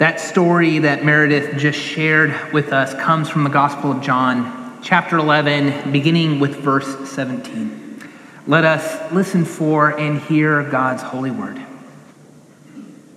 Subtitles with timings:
[0.00, 5.18] That story that Meredith just shared with us comes from the Gospel of John, chapter
[5.18, 8.08] 11, beginning with verse 17.
[8.46, 11.58] Let us listen for and hear God's holy word.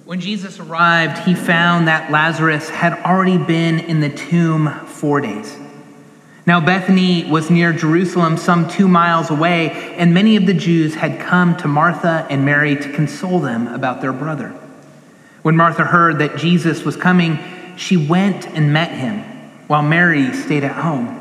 [0.03, 5.57] When Jesus arrived, he found that Lazarus had already been in the tomb four days.
[6.45, 11.21] Now, Bethany was near Jerusalem, some two miles away, and many of the Jews had
[11.21, 14.53] come to Martha and Mary to console them about their brother.
[15.43, 17.37] When Martha heard that Jesus was coming,
[17.77, 19.19] she went and met him,
[19.67, 21.19] while Mary stayed at home.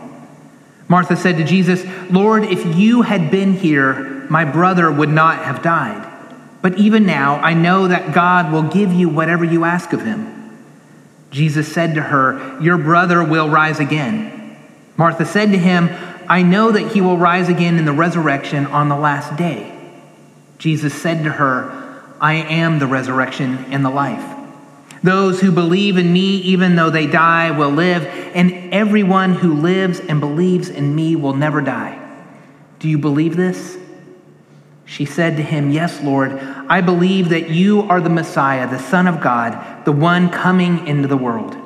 [0.88, 5.62] Martha said to Jesus, Lord, if you had been here, my brother would not have
[5.62, 6.08] died.
[6.62, 10.38] But even now, I know that God will give you whatever you ask of him.
[11.32, 14.56] Jesus said to her, Your brother will rise again.
[14.96, 15.88] Martha said to him,
[16.28, 19.76] I know that he will rise again in the resurrection on the last day.
[20.58, 21.81] Jesus said to her,
[22.22, 24.24] I am the resurrection and the life.
[25.02, 29.98] Those who believe in me, even though they die, will live, and everyone who lives
[29.98, 31.98] and believes in me will never die.
[32.78, 33.76] Do you believe this?
[34.84, 39.08] She said to him, Yes, Lord, I believe that you are the Messiah, the Son
[39.08, 41.56] of God, the one coming into the world.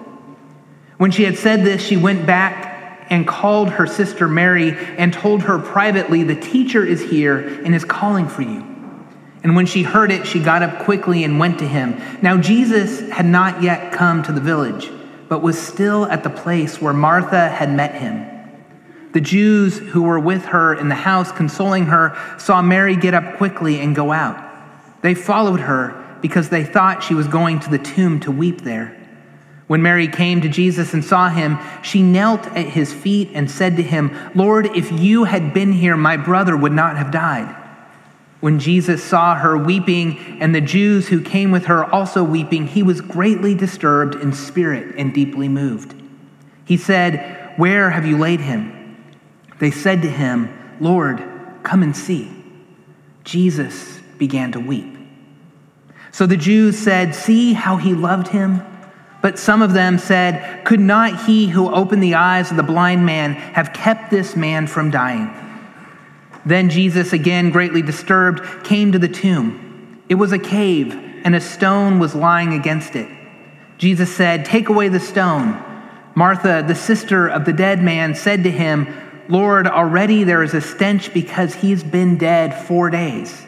[0.97, 5.43] When she had said this, she went back and called her sister Mary and told
[5.43, 8.76] her privately, The teacher is here and is calling for you.
[9.43, 12.01] And when she heard it, she got up quickly and went to him.
[12.23, 14.91] Now, Jesus had not yet come to the village,
[15.29, 18.27] but was still at the place where Martha had met him.
[19.13, 23.37] The Jews who were with her in the house, consoling her, saw Mary get up
[23.37, 24.43] quickly and go out.
[25.03, 28.97] They followed her because they thought she was going to the tomb to weep there.
[29.69, 33.77] When Mary came to Jesus and saw him, she knelt at his feet and said
[33.77, 37.66] to him, Lord, if you had been here, my brother would not have died.
[38.41, 42.83] When Jesus saw her weeping and the Jews who came with her also weeping, he
[42.83, 45.95] was greatly disturbed in spirit and deeply moved.
[46.65, 49.05] He said, Where have you laid him?
[49.59, 51.25] They said to him, Lord,
[51.63, 52.31] come and see.
[53.25, 54.97] Jesus began to weep.
[56.13, 58.63] So the Jews said, See how he loved him?
[59.23, 63.05] But some of them said, Could not he who opened the eyes of the blind
[63.05, 65.35] man have kept this man from dying?
[66.47, 70.01] Then Jesus, again greatly disturbed, came to the tomb.
[70.09, 73.09] It was a cave, and a stone was lying against it.
[73.79, 75.63] Jesus said, Take away the stone.
[76.15, 78.87] Martha, the sister of the dead man, said to him,
[79.29, 83.45] Lord, already there is a stench because he's been dead four days.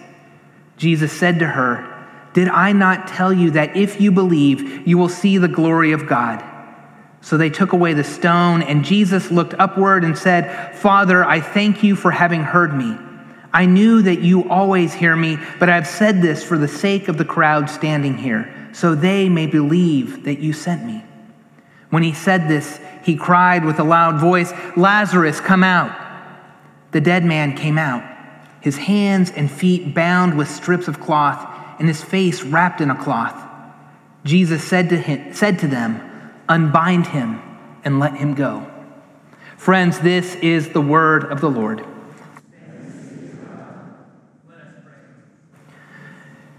[0.76, 1.86] Jesus said to her,
[2.34, 6.08] Did I not tell you that if you believe, you will see the glory of
[6.08, 6.44] God?
[7.20, 11.82] So they took away the stone, and Jesus looked upward and said, Father, I thank
[11.82, 12.96] you for having heard me.
[13.52, 17.08] I knew that you always hear me, but I have said this for the sake
[17.08, 21.04] of the crowd standing here, so they may believe that you sent me.
[21.90, 25.96] When he said this, he cried with a loud voice, Lazarus, come out.
[26.92, 28.04] The dead man came out,
[28.60, 31.46] his hands and feet bound with strips of cloth,
[31.78, 33.36] and his face wrapped in a cloth.
[34.24, 36.07] Jesus said to, him, said to them,
[36.48, 37.42] unbind him,
[37.84, 38.66] and let him go.
[39.56, 41.84] Friends, this is the word of the Lord.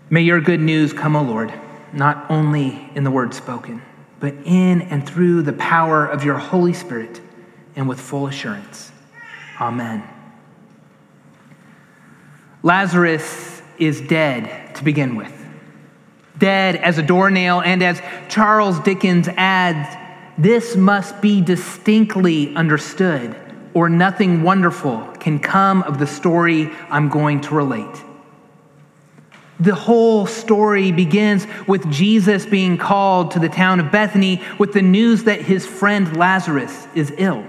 [0.09, 1.53] May your good news come, O Lord,
[1.93, 3.81] not only in the word spoken,
[4.19, 7.21] but in and through the power of your Holy Spirit
[7.75, 8.91] and with full assurance.
[9.61, 10.03] Amen.
[12.63, 15.38] Lazarus is dead to begin with
[16.39, 19.95] dead as a doornail, and as Charles Dickens adds,
[20.37, 23.35] this must be distinctly understood,
[23.73, 28.03] or nothing wonderful can come of the story I'm going to relate.
[29.59, 34.81] The whole story begins with Jesus being called to the town of Bethany with the
[34.81, 37.45] news that his friend Lazarus is ill.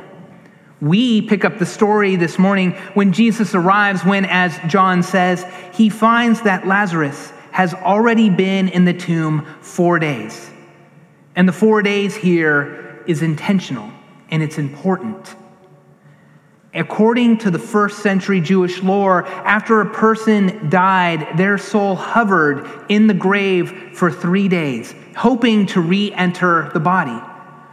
[0.81, 5.89] We pick up the story this morning when Jesus arrives, when, as John says, he
[5.89, 10.51] finds that Lazarus has already been in the tomb four days.
[11.37, 13.91] And the four days here is intentional
[14.31, 15.35] and it's important.
[16.73, 23.09] According to the first century Jewish lore, after a person died, their soul hovered in
[23.09, 27.21] the grave for three days, hoping to re enter the body.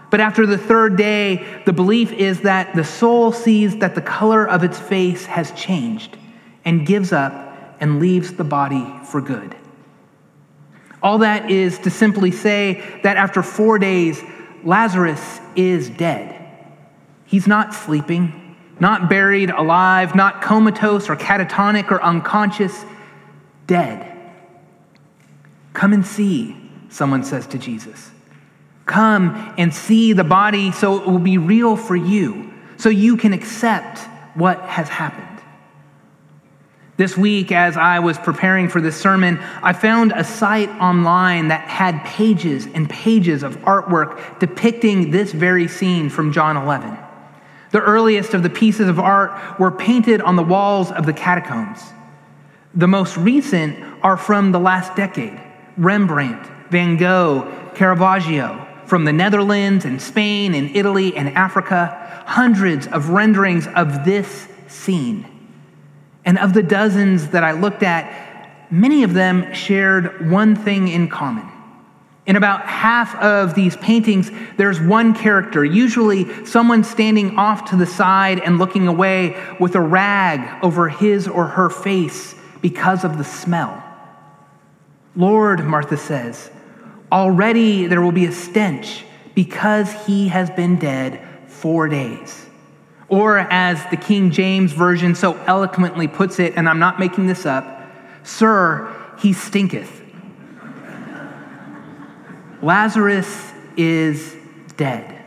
[0.09, 4.47] But after the third day, the belief is that the soul sees that the color
[4.47, 6.17] of its face has changed
[6.65, 7.33] and gives up
[7.79, 9.55] and leaves the body for good.
[11.01, 14.21] All that is to simply say that after four days,
[14.63, 16.33] Lazarus is dead.
[17.25, 22.85] He's not sleeping, not buried alive, not comatose or catatonic or unconscious,
[23.67, 24.13] dead.
[25.73, 26.57] Come and see,
[26.89, 28.11] someone says to Jesus.
[28.85, 33.33] Come and see the body so it will be real for you, so you can
[33.33, 33.99] accept
[34.35, 35.36] what has happened.
[36.97, 41.67] This week, as I was preparing for this sermon, I found a site online that
[41.67, 46.97] had pages and pages of artwork depicting this very scene from John 11.
[47.69, 51.83] The earliest of the pieces of art were painted on the walls of the catacombs.
[52.73, 55.39] The most recent are from the last decade
[55.77, 63.09] Rembrandt, Van Gogh, Caravaggio, from the Netherlands and Spain and Italy and Africa, hundreds of
[63.09, 65.36] renderings of this scene.
[66.27, 71.07] And of the dozens that I looked at, many of them shared one thing in
[71.07, 71.49] common.
[72.25, 77.85] In about half of these paintings, there's one character, usually someone standing off to the
[77.85, 83.23] side and looking away with a rag over his or her face because of the
[83.23, 83.81] smell.
[85.15, 86.51] Lord, Martha says,
[87.09, 92.46] already there will be a stench because he has been dead four days.
[93.09, 97.45] Or, as the King James Version so eloquently puts it, and I'm not making this
[97.45, 97.85] up,
[98.23, 100.01] Sir, he stinketh.
[102.61, 104.35] Lazarus is
[104.75, 105.23] dead.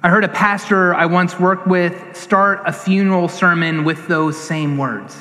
[0.00, 4.78] I heard a pastor I once worked with start a funeral sermon with those same
[4.78, 5.16] words.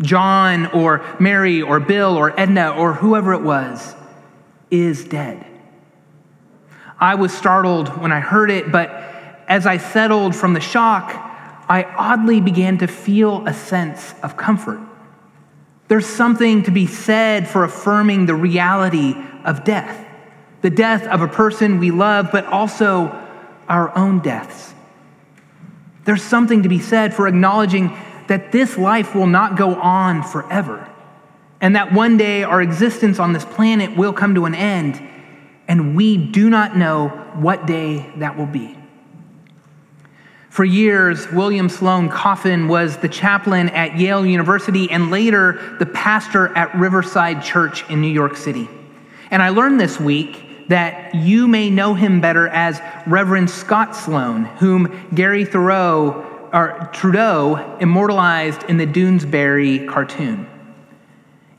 [0.00, 3.94] John or Mary or Bill or Edna or whoever it was
[4.70, 5.46] is dead.
[6.98, 8.90] I was startled when I heard it, but
[9.50, 11.12] as I settled from the shock,
[11.68, 14.80] I oddly began to feel a sense of comfort.
[15.88, 19.14] There's something to be said for affirming the reality
[19.44, 20.06] of death
[20.62, 23.06] the death of a person we love, but also
[23.66, 24.74] our own deaths.
[26.04, 30.86] There's something to be said for acknowledging that this life will not go on forever,
[31.60, 35.00] and that one day our existence on this planet will come to an end,
[35.66, 38.79] and we do not know what day that will be.
[40.50, 46.48] For years, William Sloane Coffin was the chaplain at Yale University and later the pastor
[46.56, 48.68] at Riverside Church in New York City.
[49.30, 54.44] And I learned this week that you may know him better as Reverend Scott Sloane,
[54.44, 60.48] whom Gary Thoreau, or Trudeau immortalized in the Doonesbury cartoon.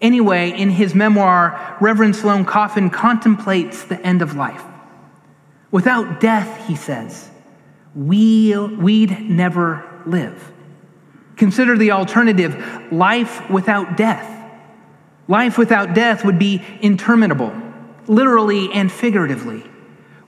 [0.01, 4.63] Anyway, in his memoir, Reverend Sloane Coffin contemplates the end of life.
[5.71, 7.30] Without death, he says,
[7.95, 10.51] we, we'd never live.
[11.35, 14.27] Consider the alternative life without death.
[15.27, 17.53] Life without death would be interminable,
[18.07, 19.63] literally and figuratively.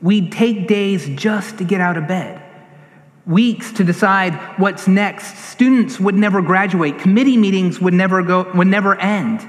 [0.02, 2.42] We'd take days just to get out of bed,
[3.26, 5.38] weeks to decide what's next.
[5.38, 9.48] Students would never graduate, committee meetings would never, go, would never end.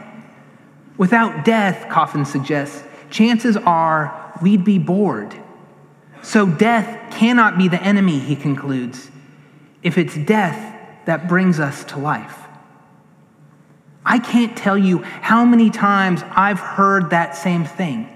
[0.97, 5.35] Without death, Coffin suggests, chances are we'd be bored
[6.25, 9.11] so death cannot be the enemy, he concludes,
[9.83, 10.75] if it's death
[11.05, 12.39] that brings us to life.
[14.07, 18.09] I can't tell you how many times I've heard that same thing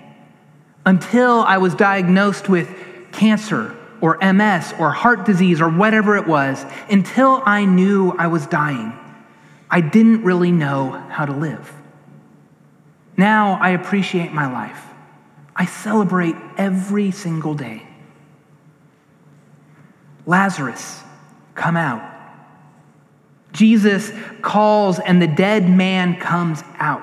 [0.87, 2.75] until I was diagnosed with
[3.13, 8.47] cancer or MS or heart disease or whatever it was, until I knew I was
[8.47, 8.93] dying.
[9.71, 11.73] I didn't really know how to live.
[13.17, 14.83] Now I appreciate my life.
[15.55, 17.88] I celebrate every single day.
[20.29, 21.03] Lazarus,
[21.55, 22.03] come out.
[23.53, 27.03] Jesus calls, and the dead man comes out.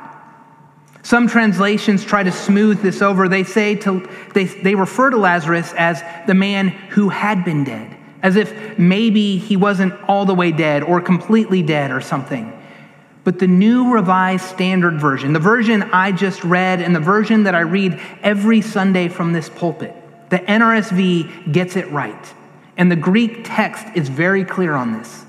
[1.01, 3.27] Some translations try to smooth this over.
[3.27, 7.97] They say to, they, they refer to Lazarus as the man who had been dead,
[8.21, 12.53] as if maybe he wasn't all the way dead or completely dead or something.
[13.23, 17.55] But the New Revised Standard Version, the version I just read, and the version that
[17.55, 19.95] I read every Sunday from this pulpit,
[20.29, 22.33] the NRSV gets it right.
[22.77, 25.25] And the Greek text is very clear on this.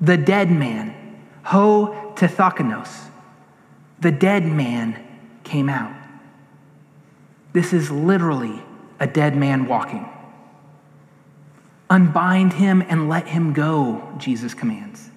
[0.00, 0.94] The dead man,
[1.44, 3.08] ho tethakonos,
[4.00, 5.02] the dead man
[5.42, 5.94] came out.
[7.52, 8.62] This is literally
[9.00, 10.08] a dead man walking.
[11.88, 15.10] Unbind him and let him go, Jesus commands.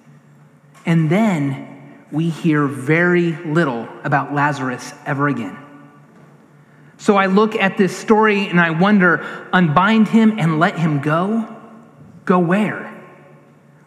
[0.86, 5.56] And then we hear very little about Lazarus ever again.
[6.96, 11.59] So I look at this story and I wonder unbind him and let him go?
[12.30, 12.96] Go where?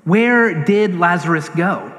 [0.03, 1.93] Where did Lazarus go?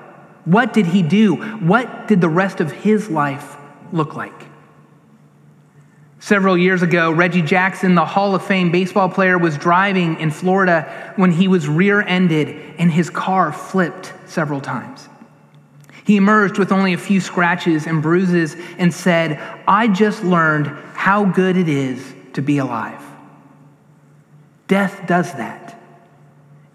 [0.44, 1.36] What did he do?
[1.36, 3.56] What did the rest of his life
[3.94, 4.44] look like?
[6.18, 11.14] Several years ago, Reggie Jackson, the Hall of Fame baseball player, was driving in Florida
[11.16, 15.08] when he was rear ended and his car flipped several times.
[16.04, 21.24] He emerged with only a few scratches and bruises and said, I just learned how
[21.24, 23.00] good it is to be alive.
[24.68, 25.73] Death does that.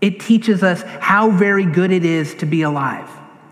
[0.02, 3.10] It teaches us how very good it is to be alive.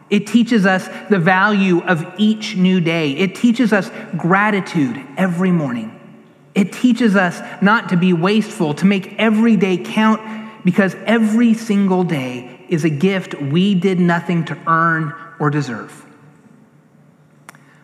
[0.10, 3.12] It teaches us the value of each new day.
[3.12, 5.94] It teaches us gratitude every morning.
[6.56, 10.22] It teaches us not to be wasteful, to make every day count,
[10.64, 16.06] because every single day is a gift we did nothing to earn or deserve.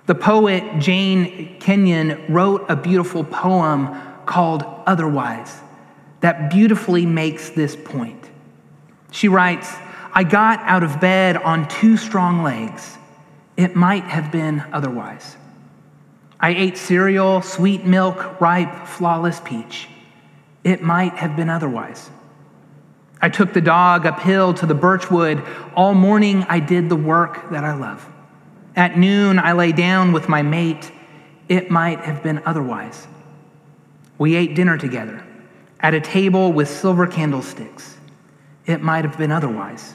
[0.06, 5.62] The poet Jane Kenyon wrote a beautiful poem called Otherwise
[6.22, 8.30] that beautifully makes this point.
[9.14, 9.72] She writes,
[10.12, 12.98] I got out of bed on two strong legs.
[13.56, 15.38] It might have been otherwise.
[16.40, 19.88] I ate cereal, sweet milk, ripe, flawless peach.
[20.64, 22.10] It might have been otherwise.
[23.22, 25.44] I took the dog uphill to the birchwood.
[25.76, 28.10] All morning I did the work that I love.
[28.76, 30.92] At noon I lay down with my mate.
[31.48, 33.08] It might have been otherwise.
[34.18, 35.24] We ate dinner together
[35.80, 38.00] at a table with silver candlesticks.
[38.66, 39.94] It might have been otherwise.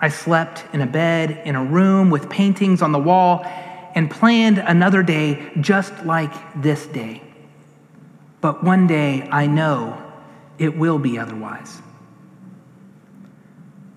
[0.00, 3.42] I slept in a bed in a room with paintings on the wall
[3.94, 7.22] and planned another day just like this day.
[8.40, 10.02] But one day I know
[10.58, 11.80] it will be otherwise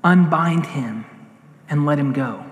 [0.05, 1.03] unbind him
[1.67, 2.45] and let him go.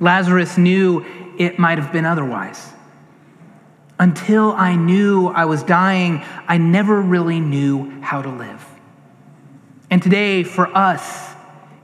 [0.00, 1.04] Lazarus knew
[1.38, 2.72] it might have been otherwise.
[3.98, 8.66] Until I knew I was dying, I never really knew how to live.
[9.90, 11.34] And today, for us,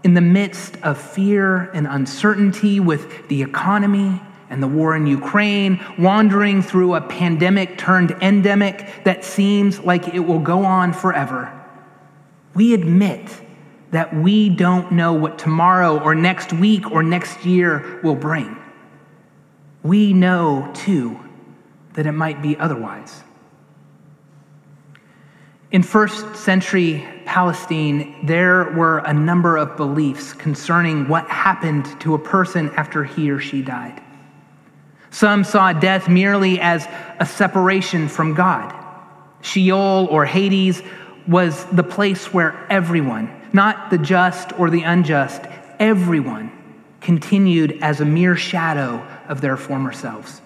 [0.04, 5.84] in the midst of fear and uncertainty with the economy and the war in Ukraine,
[5.98, 11.52] wandering through a pandemic turned endemic that seems like it will go on forever,
[12.54, 13.28] we admit
[13.90, 18.56] that we don't know what tomorrow or next week or next year will bring.
[19.82, 21.18] We know, too,
[21.94, 23.24] that it might be otherwise.
[25.72, 32.18] In first century Palestine, there were a number of beliefs concerning what happened to a
[32.18, 34.02] person after he or she died.
[35.10, 36.88] Some saw death merely as
[37.20, 38.74] a separation from God.
[39.42, 40.82] Sheol or Hades
[41.28, 45.42] was the place where everyone, not the just or the unjust,
[45.78, 46.50] everyone
[47.02, 50.40] continued as a mere shadow of their former selves.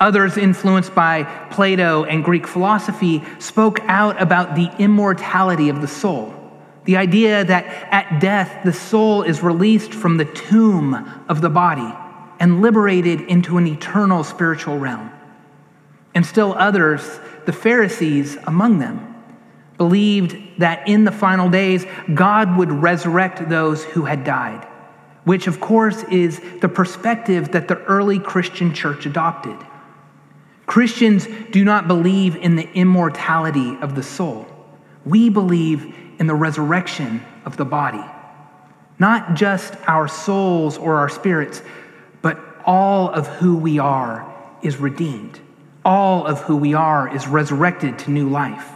[0.00, 6.34] Others, influenced by Plato and Greek philosophy, spoke out about the immortality of the soul.
[6.84, 10.94] The idea that at death, the soul is released from the tomb
[11.28, 11.92] of the body
[12.40, 15.10] and liberated into an eternal spiritual realm.
[16.14, 19.16] And still others, the Pharisees among them,
[19.76, 24.66] believed that in the final days, God would resurrect those who had died,
[25.24, 29.56] which, of course, is the perspective that the early Christian church adopted.
[30.68, 34.46] Christians do not believe in the immortality of the soul.
[35.04, 38.04] We believe in the resurrection of the body.
[38.98, 41.62] Not just our souls or our spirits,
[42.22, 44.30] but all of who we are
[44.62, 45.40] is redeemed.
[45.84, 48.68] All of who we are is resurrected to new life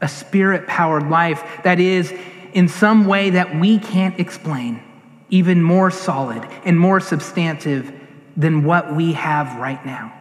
[0.00, 2.12] a spirit powered life that is,
[2.52, 4.82] in some way that we can't explain,
[5.30, 7.92] even more solid and more substantive
[8.36, 10.15] than what we have right now.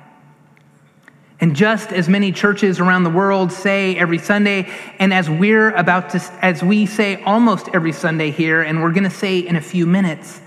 [1.45, 6.09] And just as many churches around the world say every Sunday, and as we're about
[6.09, 9.61] to, as we say almost every Sunday here, and we're going to say in a
[9.61, 10.41] few minutes,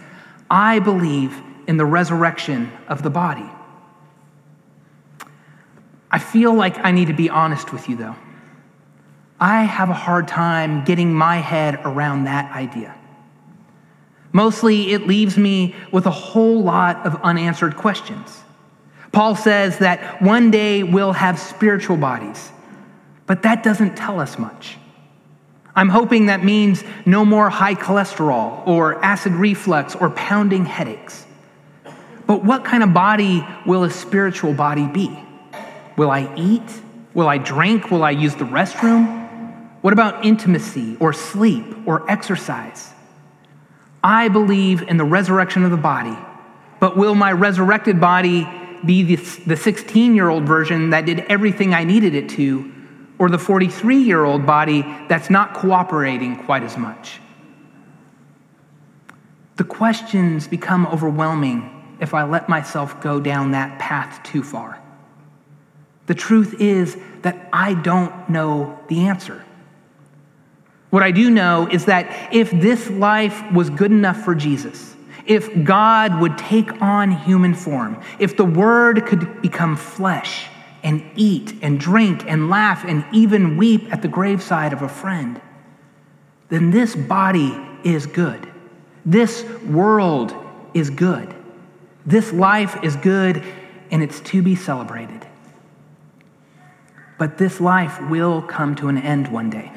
[0.51, 3.49] I believe in the resurrection of the body.
[6.11, 8.17] I feel like I need to be honest with you, though.
[9.39, 12.93] I have a hard time getting my head around that idea.
[14.33, 18.43] Mostly, it leaves me with a whole lot of unanswered questions.
[19.13, 22.53] Paul says that one day we'll have spiritual bodies,
[23.27, 24.77] but that doesn't tell us much.
[25.75, 31.25] I'm hoping that means no more high cholesterol or acid reflux or pounding headaches.
[32.27, 35.19] But what kind of body will a spiritual body be?
[35.97, 36.83] Will I eat?
[37.15, 37.91] Will I drink?
[37.91, 39.29] Will I use the restroom?
[39.81, 42.93] What about intimacy or sleep or exercise?
[44.03, 46.17] I believe in the resurrection of the body,
[46.81, 48.49] but will my resurrected body
[48.85, 52.73] be the 16 year old version that did everything I needed it to,
[53.19, 57.21] or the 43 year old body that's not cooperating quite as much?
[59.57, 64.81] The questions become overwhelming if I let myself go down that path too far.
[66.07, 69.45] The truth is that I don't know the answer.
[70.91, 74.97] What I do know is that if this life was good enough for Jesus,
[75.29, 80.49] if God would take on human form, if the Word could become flesh
[80.83, 85.41] and eat and drink and laugh and even weep at the graveside of a friend,
[86.49, 87.55] then this body
[87.85, 88.51] is good.
[89.05, 90.35] This world
[90.73, 91.35] is good.
[92.07, 93.43] This life is good
[93.91, 95.27] and it's to be celebrated.
[97.19, 99.73] But this life will come to an end one day.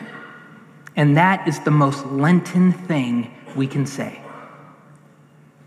[0.95, 4.20] And that is the most Lenten thing we can say.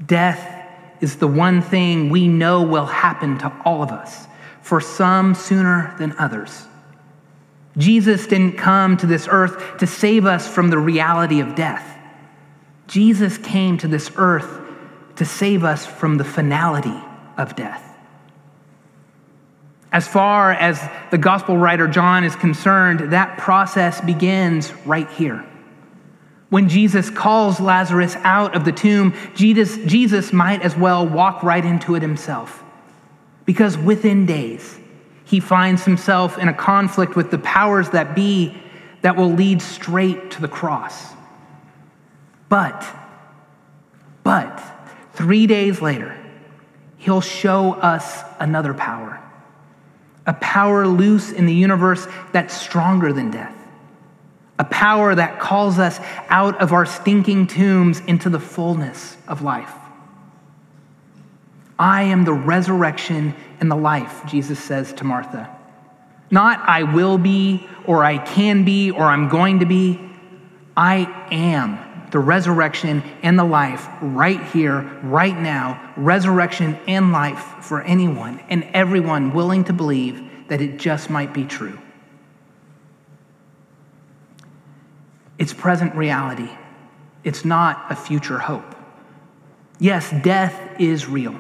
[0.04, 0.66] Death
[1.00, 4.26] is the one thing we know will happen to all of us,
[4.62, 6.66] for some sooner than others.
[7.76, 11.98] Jesus didn't come to this earth to save us from the reality of death.
[12.86, 14.60] Jesus came to this earth
[15.16, 17.02] to save us from the finality
[17.36, 17.82] of death.
[19.92, 25.44] As far as the gospel writer John is concerned, that process begins right here.
[26.50, 31.64] When Jesus calls Lazarus out of the tomb, Jesus, Jesus might as well walk right
[31.64, 32.62] into it himself.
[33.44, 34.78] Because within days,
[35.24, 38.56] he finds himself in a conflict with the powers that be
[39.02, 41.12] that will lead straight to the cross.
[42.48, 42.86] But,
[44.22, 44.62] but,
[45.12, 46.16] three days later,
[46.98, 49.20] he'll show us another power.
[50.26, 53.54] A power loose in the universe that's stronger than death.
[54.58, 59.72] A power that calls us out of our stinking tombs into the fullness of life.
[61.78, 65.50] I am the resurrection and the life, Jesus says to Martha.
[66.30, 70.00] Not I will be, or I can be, or I'm going to be.
[70.76, 71.78] I am
[72.10, 78.62] the resurrection and the life right here, right now, resurrection and life for anyone and
[78.72, 81.76] everyone willing to believe that it just might be true.
[85.44, 86.48] It's present reality,
[87.22, 88.74] it's not a future hope.
[89.78, 91.38] Yes, death is real,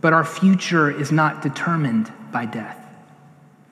[0.00, 2.84] but our future is not determined by death.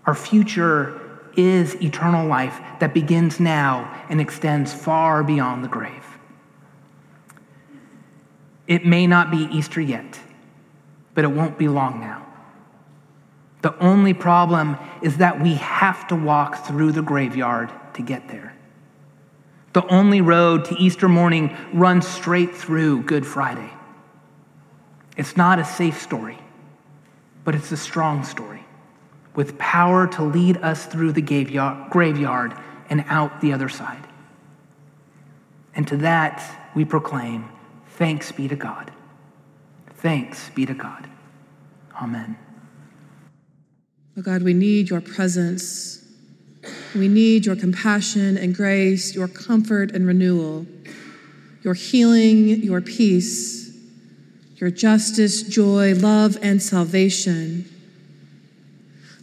[0.06, 1.00] Our future
[1.36, 6.06] is eternal life that begins now and extends far beyond the grave.
[8.68, 10.20] It may not be Easter yet,
[11.12, 12.24] but it won't be long now.
[13.62, 18.54] The only problem is that we have to walk through the graveyard to get there.
[19.72, 23.70] The only road to Easter morning runs straight through Good Friday.
[25.16, 26.38] It's not a safe story,
[27.44, 28.64] but it's a strong story
[29.34, 32.54] with power to lead us through the graveyard
[32.88, 34.04] and out the other side.
[35.74, 36.42] And to that
[36.74, 37.48] we proclaim
[37.96, 38.90] Thanks be to God.
[39.96, 41.08] Thanks be to God.
[42.00, 42.36] Amen.
[44.16, 46.02] Oh God, we need your presence.
[46.94, 50.66] We need your compassion and grace, your comfort and renewal,
[51.62, 53.60] your healing, your peace,
[54.56, 57.64] your justice, joy, love, and salvation.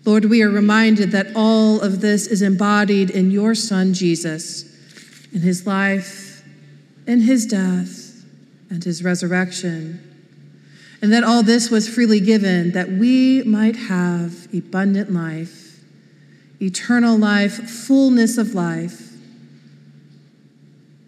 [0.05, 4.63] Lord, we are reminded that all of this is embodied in your Son, Jesus,
[5.33, 6.43] in his life,
[7.05, 8.23] in his death,
[8.69, 10.01] and his resurrection.
[11.01, 15.66] And that all this was freely given that we might have abundant life,
[16.61, 19.11] eternal life, fullness of life.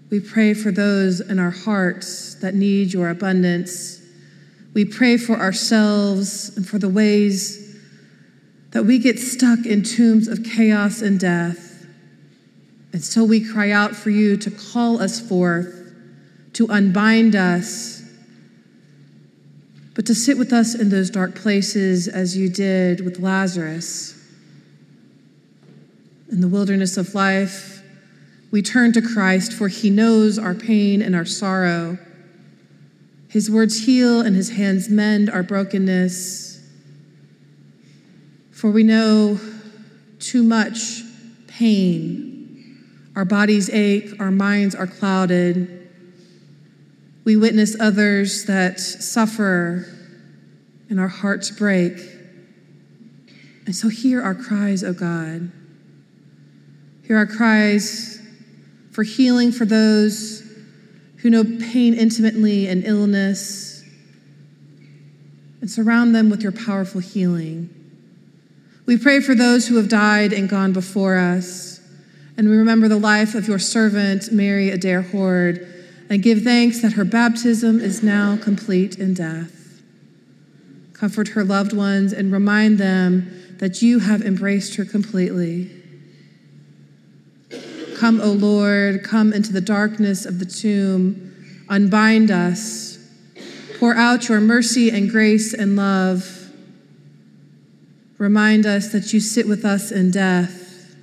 [0.09, 4.01] We pray for those in our hearts that need your abundance.
[4.73, 7.77] We pray for ourselves and for the ways
[8.71, 11.85] that we get stuck in tombs of chaos and death.
[12.93, 15.75] And so we cry out for you to call us forth
[16.53, 18.03] to unbind us,
[19.95, 24.18] but to sit with us in those dark places as you did with Lazarus.
[26.31, 27.81] In the wilderness of life,
[28.51, 31.97] we turn to Christ, for he knows our pain and our sorrow.
[33.29, 36.61] His words heal and his hands mend our brokenness.
[38.51, 39.39] For we know
[40.19, 41.01] too much
[41.47, 43.09] pain.
[43.15, 45.89] Our bodies ache, our minds are clouded.
[47.23, 49.85] We witness others that suffer
[50.89, 51.93] and our hearts break.
[53.65, 55.51] And so hear our cries, O God.
[57.09, 58.21] Hear our cries
[58.91, 60.43] for healing for those
[61.17, 63.83] who know pain intimately and illness,
[65.59, 67.73] and surround them with your powerful healing.
[68.85, 71.81] We pray for those who have died and gone before us,
[72.37, 75.65] and we remember the life of your servant, Mary Adair Horde
[76.11, 79.81] and give thanks that her baptism is now complete in death.
[80.93, 85.78] Comfort her loved ones and remind them that you have embraced her completely.
[87.99, 92.89] Come, O Lord, come into the darkness of the tomb, unbind us,
[93.79, 96.51] Pour out your mercy and grace and love.
[98.17, 100.93] Remind us that you sit with us in death,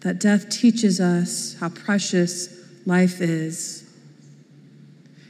[0.00, 2.48] that death teaches us how precious
[2.86, 3.84] life is.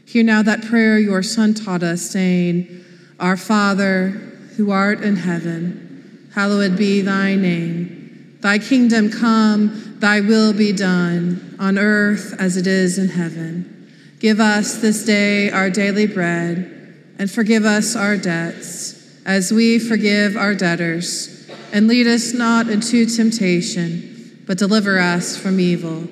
[0.07, 2.85] Hear now that prayer your Son taught us, saying,
[3.19, 4.11] Our Father,
[4.57, 8.39] who art in heaven, hallowed be thy name.
[8.41, 13.93] Thy kingdom come, thy will be done, on earth as it is in heaven.
[14.21, 20.37] Give us this day our daily bread, and forgive us our debts, as we forgive
[20.37, 21.49] our debtors.
[21.73, 26.09] And lead us not into temptation, but deliver us from evil.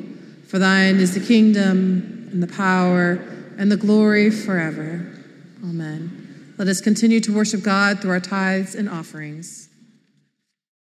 [0.46, 3.14] For thine is the kingdom, and the power,
[3.59, 5.07] and the glory forever.
[5.62, 6.55] Amen.
[6.59, 9.65] Let us continue to worship God through our tithes and offerings.